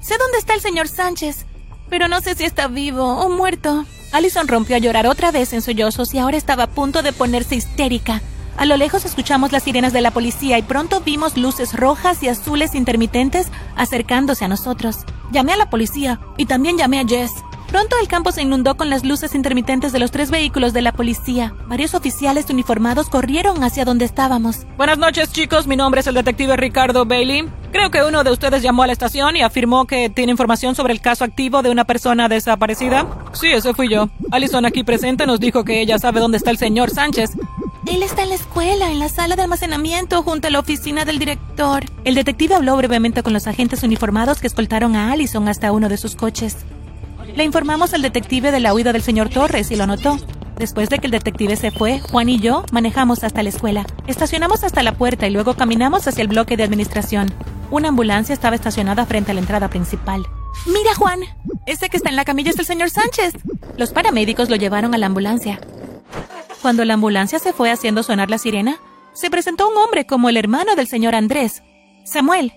Sé 0.00 0.16
dónde 0.16 0.38
está 0.38 0.54
el 0.54 0.60
señor 0.60 0.86
Sánchez, 0.86 1.44
pero 1.90 2.06
no 2.06 2.20
sé 2.20 2.36
si 2.36 2.44
está 2.44 2.68
vivo 2.68 3.02
o 3.04 3.28
muerto. 3.28 3.84
Allison 4.12 4.46
rompió 4.46 4.76
a 4.76 4.78
llorar 4.78 5.08
otra 5.08 5.32
vez 5.32 5.52
en 5.52 5.60
sollozos 5.60 6.14
y 6.14 6.18
ahora 6.18 6.36
estaba 6.36 6.62
a 6.62 6.70
punto 6.70 7.02
de 7.02 7.12
ponerse 7.12 7.56
histérica. 7.56 8.22
A 8.56 8.64
lo 8.64 8.76
lejos 8.76 9.04
escuchamos 9.04 9.50
las 9.50 9.64
sirenas 9.64 9.92
de 9.92 10.02
la 10.02 10.12
policía 10.12 10.56
y 10.56 10.62
pronto 10.62 11.00
vimos 11.00 11.36
luces 11.36 11.72
rojas 11.74 12.22
y 12.22 12.28
azules 12.28 12.76
intermitentes 12.76 13.48
acercándose 13.74 14.44
a 14.44 14.48
nosotros. 14.48 14.98
Llamé 15.32 15.54
a 15.54 15.56
la 15.56 15.68
policía 15.68 16.20
y 16.36 16.46
también 16.46 16.78
llamé 16.78 17.00
a 17.00 17.04
Jess. 17.04 17.32
Pronto 17.68 17.96
el 18.00 18.08
campo 18.08 18.32
se 18.32 18.42
inundó 18.42 18.76
con 18.76 18.90
las 18.90 19.04
luces 19.04 19.34
intermitentes 19.34 19.92
de 19.92 19.98
los 19.98 20.10
tres 20.10 20.30
vehículos 20.30 20.72
de 20.72 20.82
la 20.82 20.92
policía. 20.92 21.54
Varios 21.66 21.94
oficiales 21.94 22.48
uniformados 22.48 23.08
corrieron 23.08 23.62
hacia 23.64 23.84
donde 23.84 24.04
estábamos. 24.04 24.66
Buenas 24.76 24.98
noches, 24.98 25.32
chicos. 25.32 25.66
Mi 25.66 25.76
nombre 25.76 26.00
es 26.00 26.06
el 26.06 26.14
detective 26.14 26.56
Ricardo 26.56 27.04
Bailey. 27.04 27.48
Creo 27.72 27.90
que 27.90 28.02
uno 28.02 28.24
de 28.24 28.30
ustedes 28.30 28.62
llamó 28.62 28.84
a 28.84 28.86
la 28.86 28.92
estación 28.92 29.36
y 29.36 29.42
afirmó 29.42 29.86
que 29.86 30.08
tiene 30.08 30.30
información 30.30 30.74
sobre 30.74 30.92
el 30.92 31.00
caso 31.00 31.24
activo 31.24 31.62
de 31.62 31.70
una 31.70 31.84
persona 31.84 32.28
desaparecida. 32.28 33.06
Sí, 33.32 33.48
ese 33.48 33.74
fui 33.74 33.90
yo. 33.90 34.08
Allison 34.30 34.64
aquí 34.64 34.84
presente 34.84 35.26
nos 35.26 35.40
dijo 35.40 35.64
que 35.64 35.80
ella 35.80 35.98
sabe 35.98 36.20
dónde 36.20 36.38
está 36.38 36.50
el 36.50 36.58
señor 36.58 36.90
Sánchez. 36.90 37.32
Él 37.86 38.02
está 38.02 38.22
en 38.22 38.30
la 38.30 38.34
escuela, 38.36 38.90
en 38.90 38.98
la 38.98 39.08
sala 39.08 39.36
de 39.36 39.42
almacenamiento, 39.42 40.22
junto 40.22 40.48
a 40.48 40.50
la 40.50 40.58
oficina 40.58 41.04
del 41.04 41.18
director. 41.18 41.84
El 42.04 42.14
detective 42.14 42.54
habló 42.54 42.76
brevemente 42.76 43.22
con 43.22 43.32
los 43.32 43.46
agentes 43.46 43.82
uniformados 43.82 44.40
que 44.40 44.46
escoltaron 44.46 44.96
a 44.96 45.12
Allison 45.12 45.46
hasta 45.48 45.70
uno 45.70 45.88
de 45.88 45.96
sus 45.96 46.16
coches. 46.16 46.56
Le 47.36 47.44
informamos 47.44 47.92
al 47.92 48.00
detective 48.00 48.50
de 48.50 48.60
la 48.60 48.72
huida 48.72 48.94
del 48.94 49.02
señor 49.02 49.28
Torres 49.28 49.70
y 49.70 49.76
lo 49.76 49.86
notó. 49.86 50.18
Después 50.56 50.88
de 50.88 50.98
que 50.98 51.06
el 51.06 51.10
detective 51.10 51.54
se 51.56 51.70
fue, 51.70 52.00
Juan 52.00 52.30
y 52.30 52.40
yo 52.40 52.64
manejamos 52.72 53.24
hasta 53.24 53.42
la 53.42 53.50
escuela. 53.50 53.84
Estacionamos 54.06 54.64
hasta 54.64 54.82
la 54.82 54.94
puerta 54.94 55.26
y 55.26 55.30
luego 55.30 55.52
caminamos 55.52 56.08
hacia 56.08 56.22
el 56.22 56.28
bloque 56.28 56.56
de 56.56 56.64
administración. 56.64 57.30
Una 57.70 57.88
ambulancia 57.88 58.32
estaba 58.32 58.56
estacionada 58.56 59.04
frente 59.04 59.32
a 59.32 59.34
la 59.34 59.40
entrada 59.40 59.68
principal. 59.68 60.24
Mira, 60.64 60.94
Juan. 60.94 61.20
Ese 61.66 61.90
que 61.90 61.98
está 61.98 62.08
en 62.08 62.16
la 62.16 62.24
camilla 62.24 62.52
es 62.52 62.58
el 62.58 62.64
señor 62.64 62.88
Sánchez. 62.88 63.34
Los 63.76 63.90
paramédicos 63.90 64.48
lo 64.48 64.56
llevaron 64.56 64.94
a 64.94 64.98
la 64.98 65.04
ambulancia. 65.04 65.60
Cuando 66.62 66.86
la 66.86 66.94
ambulancia 66.94 67.38
se 67.38 67.52
fue 67.52 67.70
haciendo 67.70 68.02
sonar 68.02 68.30
la 68.30 68.38
sirena, 68.38 68.78
se 69.12 69.28
presentó 69.28 69.68
un 69.68 69.76
hombre 69.76 70.06
como 70.06 70.30
el 70.30 70.38
hermano 70.38 70.74
del 70.74 70.88
señor 70.88 71.14
Andrés, 71.14 71.62
Samuel. 72.06 72.54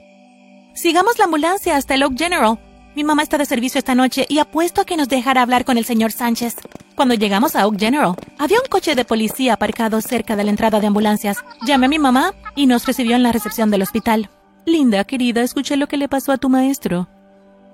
Sigamos 0.73 1.17
la 1.17 1.25
ambulancia 1.25 1.75
hasta 1.75 1.95
el 1.95 2.03
Oak 2.03 2.17
General. 2.17 2.59
Mi 2.95 3.03
mamá 3.03 3.21
está 3.21 3.37
de 3.37 3.45
servicio 3.45 3.77
esta 3.77 3.93
noche 3.93 4.25
y 4.27 4.39
apuesto 4.39 4.81
a 4.81 4.85
que 4.85 4.97
nos 4.97 5.07
dejará 5.07 5.43
hablar 5.43 5.63
con 5.63 5.77
el 5.77 5.85
señor 5.85 6.11
Sánchez. 6.11 6.55
Cuando 6.95 7.13
llegamos 7.13 7.55
a 7.55 7.67
Oak 7.67 7.79
General, 7.79 8.15
había 8.37 8.59
un 8.59 8.67
coche 8.67 8.95
de 8.95 9.05
policía 9.05 9.53
aparcado 9.53 10.01
cerca 10.01 10.35
de 10.35 10.43
la 10.43 10.49
entrada 10.49 10.79
de 10.79 10.87
ambulancias. 10.87 11.37
Llamé 11.65 11.85
a 11.85 11.89
mi 11.89 11.99
mamá 11.99 12.33
y 12.55 12.65
nos 12.65 12.85
recibió 12.85 13.15
en 13.15 13.23
la 13.23 13.31
recepción 13.31 13.69
del 13.69 13.83
hospital. 13.83 14.29
Linda, 14.65 15.03
querida, 15.03 15.41
escuché 15.41 15.77
lo 15.77 15.87
que 15.87 15.97
le 15.97 16.09
pasó 16.09 16.31
a 16.31 16.37
tu 16.37 16.49
maestro. 16.49 17.07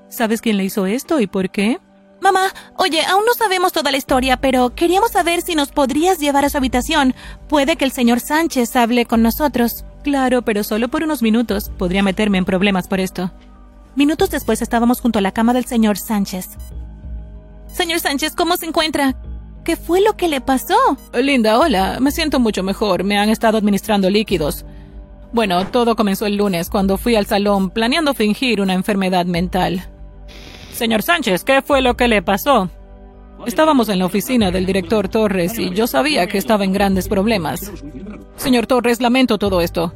¿Sabes 0.09 0.41
quién 0.41 0.57
le 0.57 0.65
hizo 0.65 0.85
esto 0.85 1.19
y 1.19 1.27
por 1.27 1.49
qué? 1.49 1.79
Mamá, 2.21 2.53
oye, 2.75 3.03
aún 3.05 3.25
no 3.25 3.33
sabemos 3.33 3.71
toda 3.71 3.91
la 3.91 3.97
historia, 3.97 4.37
pero 4.37 4.75
queríamos 4.75 5.11
saber 5.11 5.41
si 5.41 5.55
nos 5.55 5.71
podrías 5.71 6.19
llevar 6.19 6.45
a 6.45 6.49
su 6.49 6.57
habitación. 6.57 7.15
Puede 7.47 7.77
que 7.77 7.85
el 7.85 7.91
señor 7.91 8.19
Sánchez 8.19 8.75
hable 8.75 9.05
con 9.05 9.21
nosotros. 9.21 9.85
Claro, 10.03 10.43
pero 10.43 10.63
solo 10.63 10.87
por 10.89 11.03
unos 11.03 11.21
minutos. 11.21 11.71
Podría 11.77 12.03
meterme 12.03 12.37
en 12.37 12.45
problemas 12.45 12.87
por 12.87 12.99
esto. 12.99 13.31
Minutos 13.95 14.29
después 14.29 14.61
estábamos 14.61 14.99
junto 14.99 15.19
a 15.19 15.21
la 15.21 15.31
cama 15.31 15.53
del 15.53 15.65
señor 15.65 15.97
Sánchez. 15.97 16.49
Señor 17.67 17.99
Sánchez, 18.01 18.35
¿cómo 18.35 18.57
se 18.57 18.65
encuentra? 18.65 19.15
¿Qué 19.63 19.77
fue 19.77 20.01
lo 20.01 20.17
que 20.17 20.27
le 20.27 20.41
pasó? 20.41 20.75
Linda, 21.13 21.57
hola. 21.57 21.97
Me 22.01 22.11
siento 22.11 22.39
mucho 22.39 22.61
mejor. 22.61 23.03
Me 23.03 23.17
han 23.17 23.29
estado 23.29 23.57
administrando 23.57 24.09
líquidos. 24.09 24.65
Bueno, 25.31 25.65
todo 25.67 25.95
comenzó 25.95 26.25
el 26.25 26.35
lunes 26.35 26.69
cuando 26.69 26.97
fui 26.97 27.15
al 27.15 27.25
salón 27.25 27.69
planeando 27.69 28.13
fingir 28.13 28.61
una 28.61 28.73
enfermedad 28.73 29.25
mental. 29.25 29.87
Señor 30.73 31.01
Sánchez, 31.01 31.43
¿qué 31.43 31.61
fue 31.61 31.81
lo 31.81 31.95
que 31.95 32.07
le 32.07 32.21
pasó? 32.21 32.69
Estábamos 33.45 33.89
en 33.89 33.99
la 33.99 34.05
oficina 34.05 34.51
del 34.51 34.65
director 34.65 35.07
Torres 35.07 35.57
y 35.57 35.71
yo 35.71 35.87
sabía 35.87 36.27
que 36.27 36.37
estaba 36.37 36.63
en 36.63 36.73
grandes 36.73 37.07
problemas. 37.07 37.71
Señor 38.35 38.67
Torres, 38.67 39.01
lamento 39.01 39.37
todo 39.37 39.61
esto. 39.61 39.93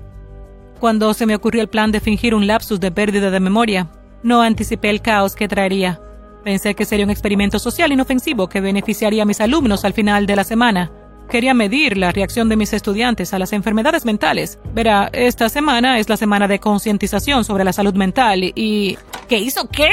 Cuando 0.80 1.14
se 1.14 1.26
me 1.26 1.36
ocurrió 1.36 1.62
el 1.62 1.68
plan 1.68 1.92
de 1.92 2.00
fingir 2.00 2.34
un 2.34 2.48
lapsus 2.48 2.80
de 2.80 2.92
pérdida 2.92 3.32
de 3.32 3.40
memoria, 3.42 3.90
no 4.24 4.42
anticipé 4.42 4.90
el 4.90 5.02
caos 5.02 5.36
que 5.36 5.50
traería. 5.50 6.00
Pensé 6.44 6.74
que 6.74 6.86
sería 6.86 7.04
un 7.04 7.12
experimento 7.12 7.60
social 7.60 7.92
inofensivo 7.92 8.48
que 8.48 8.62
beneficiaría 8.62 9.24
a 9.24 9.26
mis 9.26 9.42
alumnos 9.42 9.84
al 9.84 9.92
final 9.92 10.26
de 10.26 10.38
la 10.38 10.46
semana. 10.46 10.90
Quería 11.30 11.54
medir 11.54 11.98
la 11.98 12.14
reacción 12.14 12.48
de 12.48 12.56
mis 12.56 12.72
estudiantes 12.72 13.34
a 13.34 13.40
las 13.40 13.52
enfermedades 13.52 14.06
mentales. 14.06 14.58
Verá, 14.74 15.10
esta 15.12 15.50
semana 15.50 16.00
es 16.00 16.08
la 16.08 16.16
semana 16.16 16.48
de 16.48 16.60
concientización 16.60 17.44
sobre 17.44 17.66
la 17.66 17.74
salud 17.74 17.94
mental 17.94 18.44
y... 18.56 18.98
¿Qué 19.28 19.38
hizo 19.38 19.68
qué? 19.68 19.90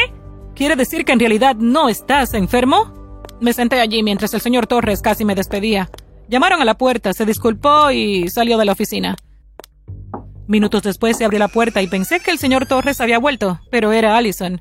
¿Quiere 0.54 0.76
decir 0.76 1.04
que 1.04 1.12
en 1.12 1.20
realidad 1.20 1.56
no 1.56 1.88
estás 1.88 2.32
enfermo? 2.32 2.94
Me 3.40 3.52
senté 3.52 3.80
allí 3.80 4.02
mientras 4.02 4.32
el 4.32 4.40
señor 4.40 4.66
Torres 4.66 5.02
casi 5.02 5.24
me 5.24 5.34
despedía. 5.34 5.90
Llamaron 6.28 6.62
a 6.62 6.64
la 6.64 6.78
puerta, 6.78 7.12
se 7.12 7.26
disculpó 7.26 7.90
y 7.90 8.30
salió 8.30 8.56
de 8.56 8.64
la 8.64 8.72
oficina. 8.72 9.16
Minutos 10.48 10.82
después 10.82 11.16
se 11.16 11.24
abrió 11.24 11.38
la 11.40 11.48
puerta 11.48 11.82
y 11.82 11.88
pensé 11.88 12.20
que 12.20 12.30
el 12.30 12.38
señor 12.38 12.66
Torres 12.66 13.00
había 13.00 13.18
vuelto, 13.18 13.60
pero 13.70 13.92
era 13.92 14.16
Allison. 14.16 14.60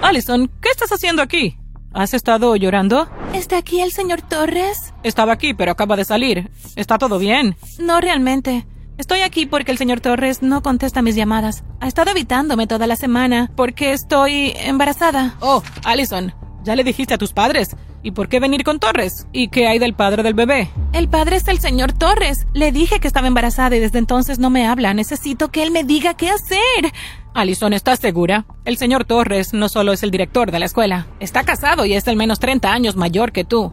Allison, 0.00 0.50
¿qué 0.62 0.70
estás 0.70 0.92
haciendo 0.92 1.20
aquí? 1.20 1.58
¿Has 1.92 2.14
estado 2.14 2.56
llorando? 2.56 3.08
¿Está 3.34 3.58
aquí 3.58 3.80
el 3.80 3.92
señor 3.92 4.22
Torres? 4.22 4.94
Estaba 5.02 5.32
aquí, 5.32 5.52
pero 5.54 5.72
acaba 5.72 5.96
de 5.96 6.04
salir. 6.04 6.50
¿Está 6.76 6.98
todo 6.98 7.18
bien? 7.18 7.56
No 7.78 8.00
realmente. 8.00 8.66
Estoy 8.96 9.20
aquí 9.20 9.46
porque 9.46 9.72
el 9.72 9.78
señor 9.78 10.00
Torres 10.00 10.42
no 10.42 10.62
contesta 10.62 11.02
mis 11.02 11.16
llamadas. 11.16 11.64
Ha 11.80 11.88
estado 11.88 12.10
evitándome 12.10 12.66
toda 12.66 12.86
la 12.86 12.96
semana 12.96 13.50
porque 13.56 13.92
estoy 13.92 14.52
embarazada. 14.56 15.36
Oh, 15.40 15.62
Allison, 15.84 16.32
¿ya 16.64 16.76
le 16.76 16.84
dijiste 16.84 17.14
a 17.14 17.18
tus 17.18 17.32
padres? 17.32 17.76
¿Y 18.02 18.12
por 18.12 18.28
qué 18.28 18.40
venir 18.40 18.64
con 18.64 18.80
Torres? 18.80 19.26
¿Y 19.32 19.48
qué 19.48 19.66
hay 19.66 19.78
del 19.78 19.94
padre 19.94 20.22
del 20.22 20.34
bebé? 20.34 20.70
El 20.92 21.08
padre 21.08 21.36
es 21.36 21.46
el 21.48 21.58
señor 21.58 21.92
Torres. 21.92 22.46
Le 22.54 22.72
dije 22.72 22.98
que 22.98 23.06
estaba 23.06 23.26
embarazada 23.26 23.76
y 23.76 23.80
desde 23.80 23.98
entonces 23.98 24.38
no 24.38 24.48
me 24.48 24.66
habla. 24.66 24.94
Necesito 24.94 25.50
que 25.50 25.62
él 25.62 25.70
me 25.70 25.84
diga 25.84 26.14
qué 26.14 26.30
hacer. 26.30 26.92
Alison, 27.34 27.74
¿estás 27.74 28.00
segura? 28.00 28.46
El 28.64 28.78
señor 28.78 29.04
Torres 29.04 29.52
no 29.52 29.68
solo 29.68 29.92
es 29.92 30.02
el 30.02 30.10
director 30.10 30.50
de 30.50 30.58
la 30.58 30.66
escuela, 30.66 31.06
está 31.20 31.44
casado 31.44 31.84
y 31.84 31.94
es 31.94 32.08
al 32.08 32.16
menos 32.16 32.40
30 32.40 32.72
años 32.72 32.96
mayor 32.96 33.32
que 33.32 33.44
tú. 33.44 33.72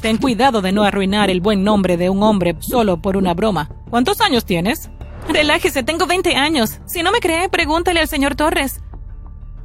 Ten 0.00 0.16
cuidado 0.16 0.62
de 0.62 0.72
no 0.72 0.82
arruinar 0.82 1.30
el 1.30 1.40
buen 1.40 1.62
nombre 1.62 1.96
de 1.96 2.08
un 2.08 2.22
hombre 2.22 2.56
solo 2.60 3.00
por 3.00 3.16
una 3.16 3.34
broma. 3.34 3.70
¿Cuántos 3.90 4.20
años 4.20 4.44
tienes? 4.44 4.90
Relájese, 5.28 5.82
tengo 5.82 6.06
20 6.06 6.34
años. 6.34 6.80
Si 6.86 7.02
no 7.02 7.12
me 7.12 7.20
cree, 7.20 7.48
pregúntale 7.48 8.00
al 8.00 8.08
señor 8.08 8.34
Torres. 8.36 8.80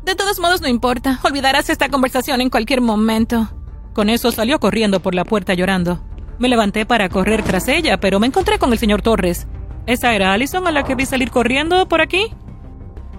De 0.04 0.16
todos 0.16 0.40
modos, 0.40 0.62
no 0.62 0.68
importa. 0.68 1.20
Olvidarás 1.24 1.70
esta 1.70 1.90
conversación 1.90 2.42
en 2.42 2.50
cualquier 2.50 2.82
momento. 2.82 3.50
Con 3.94 4.10
eso 4.10 4.32
salió 4.32 4.60
corriendo 4.60 5.02
por 5.02 5.14
la 5.14 5.26
puerta 5.26 5.54
llorando. 5.54 6.02
Me 6.40 6.50
levanté 6.50 6.86
para 6.86 7.10
correr 7.10 7.44
tras 7.44 7.68
ella, 7.68 8.00
pero 8.00 8.20
me 8.20 8.28
encontré 8.28 8.58
con 8.58 8.72
el 8.72 8.80
señor 8.80 9.02
Torres. 9.02 9.48
¿Esa 9.86 10.16
era 10.16 10.34
Allison 10.34 10.66
a 10.66 10.72
la 10.72 10.84
que 10.84 10.96
vi 10.96 11.06
salir 11.06 11.30
corriendo 11.30 11.88
por 11.88 12.02
aquí? 12.02 12.28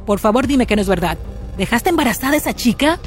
Por 0.07 0.19
favor, 0.19 0.47
dime 0.47 0.67
que 0.67 0.77
no 0.77 0.83
es 0.83 0.89
verdad. 0.89 1.19
¿Dejaste 1.57 1.91
embarazada 1.91 2.33
a 2.33 2.37
esa 2.37 2.55
chica? 2.55 2.99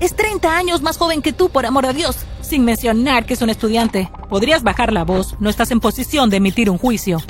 Es 0.00 0.16
30 0.16 0.56
años 0.56 0.82
más 0.82 0.98
joven 0.98 1.22
que 1.22 1.32
tú, 1.32 1.50
por 1.50 1.64
amor 1.64 1.86
de 1.86 1.94
Dios, 1.94 2.16
sin 2.42 2.64
mencionar 2.64 3.24
que 3.24 3.34
es 3.34 3.42
un 3.42 3.50
estudiante. 3.50 4.10
Podrías 4.28 4.62
bajar 4.64 4.92
la 4.92 5.04
voz, 5.04 5.36
no 5.38 5.48
estás 5.48 5.70
en 5.70 5.80
posición 5.80 6.30
de 6.30 6.38
emitir 6.38 6.68
un 6.68 6.78
juicio. 6.78 7.22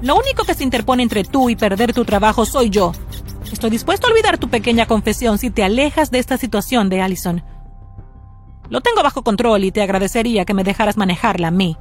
Lo 0.00 0.16
único 0.16 0.44
que 0.44 0.54
se 0.54 0.64
interpone 0.64 1.02
entre 1.02 1.24
tú 1.24 1.50
y 1.50 1.56
perder 1.56 1.92
tu 1.92 2.04
trabajo 2.04 2.46
soy 2.46 2.70
yo. 2.70 2.92
Estoy 3.52 3.70
dispuesto 3.70 4.06
a 4.06 4.10
olvidar 4.10 4.38
tu 4.38 4.48
pequeña 4.48 4.86
confesión 4.86 5.38
si 5.38 5.50
te 5.50 5.62
alejas 5.62 6.10
de 6.10 6.18
esta 6.18 6.38
situación 6.38 6.88
de 6.88 7.02
Allison. 7.02 7.44
Lo 8.68 8.80
tengo 8.80 9.02
bajo 9.02 9.22
control 9.22 9.64
y 9.64 9.72
te 9.72 9.82
agradecería 9.82 10.44
que 10.44 10.54
me 10.54 10.64
dejaras 10.64 10.96
manejarla 10.96 11.48
a 11.48 11.52
mí. 11.52 11.76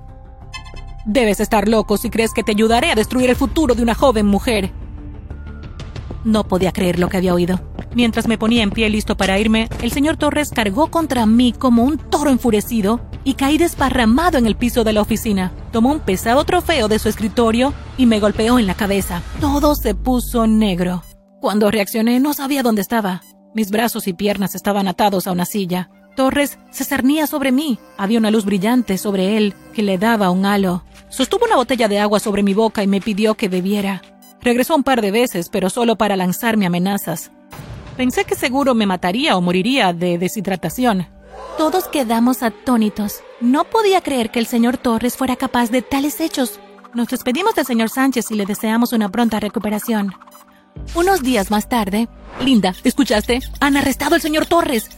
Debes 1.06 1.40
estar 1.40 1.68
loco 1.68 1.98
si 1.98 2.10
crees 2.10 2.34
que 2.34 2.44
te 2.44 2.52
ayudaré 2.52 2.92
a 2.92 2.96
destruir 2.96 3.30
el 3.30 3.36
futuro 3.36 3.76
de 3.76 3.84
una 3.84 3.96
joven 3.96 4.26
mujer. 4.26 4.72
No 6.24 6.44
podía 6.44 6.72
creer 6.72 6.98
lo 6.98 7.08
que 7.10 7.18
había 7.18 7.36
oído. 7.36 7.60
Mientras 7.94 8.28
me 8.28 8.38
ponía 8.38 8.64
en 8.64 8.72
pie 8.72 8.90
listo 8.90 9.16
para 9.16 9.38
irme, 9.38 9.70
el 9.82 9.92
señor 9.92 10.18
Torres 10.18 10.50
cargó 10.50 10.88
contra 10.88 11.26
mí 11.28 11.54
como 11.54 11.84
un 11.84 11.98
toro 11.98 12.32
enfurecido 12.32 13.00
y 13.24 13.36
caí 13.36 13.58
desparramado 13.58 14.38
en 14.38 14.48
el 14.48 14.56
piso 14.56 14.84
de 14.84 14.94
la 14.94 15.02
oficina. 15.02 15.52
Tomó 15.72 15.92
un 15.92 16.00
pesado 16.00 16.44
trofeo 16.44 16.88
de 16.88 17.00
su 17.00 17.10
escritorio 17.10 17.74
y 17.98 18.08
me 18.08 18.20
golpeó 18.20 18.58
en 18.58 18.66
la 18.66 18.74
cabeza. 18.74 19.22
Todo 19.40 19.76
se 19.76 19.94
puso 19.94 20.48
negro. 20.48 21.04
Cuando 21.40 21.70
reaccioné 21.70 22.20
no 22.20 22.34
sabía 22.34 22.64
dónde 22.64 22.82
estaba. 22.82 23.22
Mis 23.54 23.70
brazos 23.70 24.08
y 24.08 24.14
piernas 24.14 24.56
estaban 24.56 24.88
atados 24.88 25.28
a 25.28 25.32
una 25.32 25.46
silla. 25.46 25.90
Torres 26.16 26.58
se 26.72 26.86
cernía 26.86 27.28
sobre 27.28 27.52
mí. 27.52 27.78
Había 27.98 28.20
una 28.20 28.32
luz 28.32 28.46
brillante 28.46 28.98
sobre 28.98 29.38
él 29.38 29.54
que 29.74 29.84
le 29.84 29.98
daba 29.98 30.32
un 30.32 30.46
halo. 30.46 30.84
Sostuvo 31.10 31.46
una 31.46 31.56
botella 31.58 31.88
de 31.88 32.00
agua 32.00 32.20
sobre 32.20 32.44
mi 32.44 32.54
boca 32.54 32.84
y 32.84 32.88
me 32.88 33.02
pidió 33.02 33.36
que 33.36 33.50
bebiera. 33.50 34.02
Regresó 34.42 34.76
un 34.76 34.84
par 34.84 35.02
de 35.02 35.12
veces, 35.12 35.50
pero 35.50 35.70
solo 35.70 35.98
para 35.98 36.16
lanzarme 36.16 36.66
amenazas. 36.66 37.32
Pensé 37.98 38.26
que 38.26 38.36
seguro 38.36 38.76
me 38.76 38.86
mataría 38.86 39.38
o 39.38 39.42
moriría 39.42 39.94
de 39.94 40.18
deshidratación. 40.18 41.08
Todos 41.58 41.88
quedamos 41.88 42.44
atónitos. 42.44 43.22
No 43.40 43.64
podía 43.64 44.02
creer 44.02 44.32
que 44.32 44.40
el 44.40 44.46
señor 44.46 44.78
Torres 44.78 45.16
fuera 45.16 45.36
capaz 45.36 45.70
de 45.72 45.82
tales 45.82 46.20
hechos. 46.20 46.60
Nos 46.94 47.08
despedimos 47.08 47.56
del 47.56 47.66
señor 47.66 47.90
Sánchez 47.90 48.32
y 48.32 48.36
le 48.36 48.46
deseamos 48.46 48.94
una 48.94 49.10
pronta 49.10 49.40
recuperación. 49.40 50.14
Unos 50.94 51.22
días 51.24 51.52
más 51.52 51.68
tarde, 51.70 52.08
Linda, 52.42 52.74
¿escuchaste? 52.84 53.40
Han 53.60 53.78
arrestado 53.78 54.16
al 54.16 54.22
señor 54.22 54.46
Torres. 54.46 54.90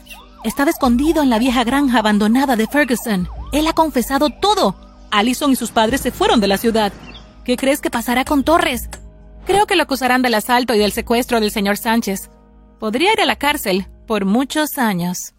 Estaba 0.44 0.70
escondido 0.70 1.24
en 1.24 1.30
la 1.30 1.40
vieja 1.40 1.64
granja 1.64 2.00
abandonada 2.00 2.56
de 2.56 2.68
Ferguson. 2.68 3.28
Él 3.52 3.68
ha 3.68 3.74
confesado 3.74 4.30
todo. 4.30 4.76
Allison 5.12 5.52
y 5.52 5.56
sus 5.56 5.72
padres 5.72 6.02
se 6.02 6.12
fueron 6.12 6.40
de 6.40 6.48
la 6.48 6.58
ciudad. 6.58 6.94
¿Qué 7.44 7.58
crees 7.58 7.82
que 7.82 7.90
pasará 7.90 8.26
con 8.26 8.44
Torres? 8.44 8.90
Creo 9.46 9.66
que 9.66 9.76
lo 9.76 9.84
acusarán 9.84 10.22
del 10.22 10.36
asalto 10.36 10.74
y 10.74 10.80
del 10.80 10.92
secuestro 10.92 11.40
del 11.40 11.52
señor 11.52 11.78
Sánchez. 11.78 12.30
Podría 12.80 13.14
ir 13.14 13.22
a 13.22 13.26
la 13.26 13.38
cárcel 13.38 13.88
por 14.06 14.26
muchos 14.26 14.78
años. 14.78 15.34